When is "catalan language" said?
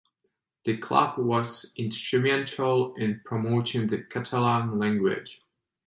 4.01-5.43